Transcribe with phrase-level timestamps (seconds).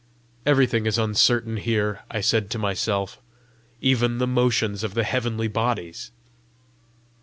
[0.47, 3.21] "Everything is uncertain here," I said to myself,"
[3.81, 6.09] even the motions of the heavenly bodies!"